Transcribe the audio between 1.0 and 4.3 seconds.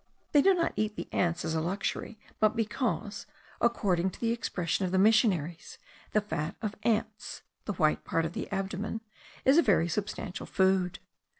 ants as a luxury, but because, according to